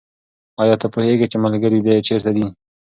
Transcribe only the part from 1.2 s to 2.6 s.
چې ملګري دې چېرته دي؟